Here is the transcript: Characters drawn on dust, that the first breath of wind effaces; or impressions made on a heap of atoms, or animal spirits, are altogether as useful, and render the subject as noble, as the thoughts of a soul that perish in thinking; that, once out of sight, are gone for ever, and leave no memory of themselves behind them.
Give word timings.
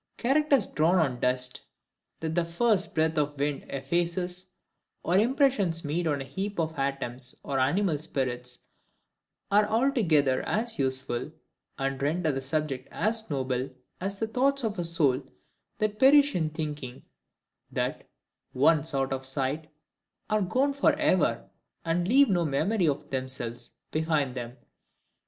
Characters 0.17 0.65
drawn 0.65 0.97
on 0.97 1.19
dust, 1.19 1.61
that 2.21 2.33
the 2.33 2.43
first 2.43 2.95
breath 2.95 3.19
of 3.19 3.37
wind 3.39 3.65
effaces; 3.69 4.47
or 5.03 5.15
impressions 5.19 5.83
made 5.85 6.07
on 6.07 6.21
a 6.21 6.23
heap 6.23 6.57
of 6.59 6.73
atoms, 6.79 7.35
or 7.43 7.59
animal 7.59 7.99
spirits, 7.99 8.65
are 9.51 9.67
altogether 9.67 10.41
as 10.41 10.79
useful, 10.79 11.31
and 11.77 12.01
render 12.01 12.31
the 12.31 12.41
subject 12.41 12.87
as 12.89 13.29
noble, 13.29 13.69
as 13.99 14.15
the 14.17 14.25
thoughts 14.25 14.63
of 14.63 14.79
a 14.79 14.83
soul 14.83 15.21
that 15.77 15.99
perish 15.99 16.33
in 16.33 16.49
thinking; 16.49 17.03
that, 17.71 18.09
once 18.55 18.95
out 18.95 19.13
of 19.13 19.23
sight, 19.23 19.69
are 20.31 20.41
gone 20.41 20.73
for 20.73 20.93
ever, 20.93 21.47
and 21.85 22.07
leave 22.07 22.27
no 22.27 22.43
memory 22.43 22.87
of 22.87 23.11
themselves 23.11 23.73
behind 23.91 24.33
them. 24.33 24.57